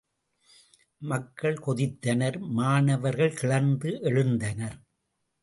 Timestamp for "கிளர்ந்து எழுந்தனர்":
3.33-4.77